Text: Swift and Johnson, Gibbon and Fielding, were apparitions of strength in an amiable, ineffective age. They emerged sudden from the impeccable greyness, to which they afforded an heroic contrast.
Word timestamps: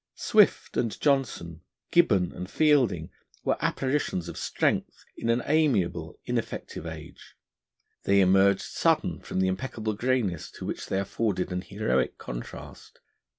Swift 0.15 0.77
and 0.77 0.99
Johnson, 0.99 1.61
Gibbon 1.91 2.31
and 2.31 2.49
Fielding, 2.49 3.11
were 3.43 3.63
apparitions 3.63 4.27
of 4.27 4.35
strength 4.35 5.05
in 5.15 5.29
an 5.29 5.43
amiable, 5.45 6.17
ineffective 6.25 6.87
age. 6.87 7.35
They 8.05 8.19
emerged 8.19 8.63
sudden 8.63 9.21
from 9.21 9.41
the 9.41 9.47
impeccable 9.47 9.93
greyness, 9.93 10.49
to 10.53 10.65
which 10.65 10.87
they 10.87 10.99
afforded 10.99 11.51
an 11.51 11.61
heroic 11.61 12.17
contrast. 12.17 12.99